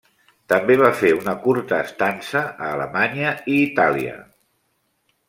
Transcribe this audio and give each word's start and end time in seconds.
També 0.51 0.77
va 0.83 0.87
fer 1.01 1.11
una 1.17 1.35
curta 1.43 1.79
estança 1.89 2.41
a 2.53 2.71
Alemanya 2.79 3.35
i 3.57 3.59
Italià. 3.67 4.17